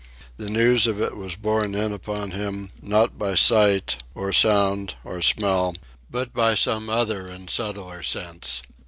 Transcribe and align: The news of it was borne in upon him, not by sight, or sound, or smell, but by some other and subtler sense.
The 0.37 0.49
news 0.49 0.87
of 0.87 0.99
it 0.99 1.15
was 1.15 1.35
borne 1.35 1.75
in 1.75 1.91
upon 1.93 2.31
him, 2.31 2.71
not 2.81 3.19
by 3.19 3.35
sight, 3.35 3.97
or 4.15 4.33
sound, 4.33 4.95
or 5.03 5.21
smell, 5.21 5.75
but 6.09 6.33
by 6.33 6.55
some 6.55 6.89
other 6.89 7.27
and 7.27 7.47
subtler 7.51 8.01
sense. 8.01 8.63